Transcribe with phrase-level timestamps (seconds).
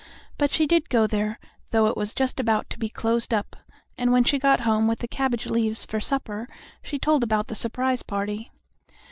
[0.39, 1.37] But she did go there,
[1.69, 3.55] though it was just about to be closed up,
[3.99, 6.49] and when she got home with the cabbage leaves for supper,
[6.81, 8.49] she told about the surprise party.